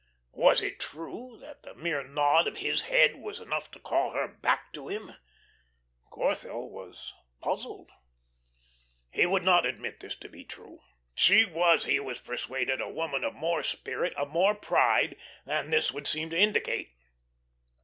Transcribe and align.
Was 0.33 0.63
it 0.63 0.79
true 0.79 1.37
that 1.41 1.61
the 1.61 1.75
mere 1.75 2.03
nod 2.03 2.47
of 2.47 2.57
his 2.57 2.81
head 2.89 3.17
was 3.17 3.39
enough 3.39 3.69
to 3.69 3.79
call 3.79 4.13
her 4.13 4.27
back 4.27 4.73
to 4.73 4.87
him? 4.87 5.11
Corthell 6.11 6.71
was 6.71 7.13
puzzled. 7.39 7.91
He 9.11 9.27
would 9.27 9.43
not 9.43 9.63
admit 9.67 9.99
this 9.99 10.15
to 10.15 10.27
be 10.27 10.43
true. 10.43 10.79
She 11.13 11.45
was, 11.45 11.85
he 11.85 11.99
was 11.99 12.19
persuaded, 12.19 12.81
a 12.81 12.89
woman 12.89 13.23
of 13.23 13.35
more 13.35 13.61
spirit, 13.61 14.15
of 14.15 14.29
more 14.29 14.55
pride 14.55 15.17
than 15.45 15.69
this 15.69 15.91
would 15.91 16.07
seem 16.07 16.31
to 16.31 16.35
indicate. 16.35 16.95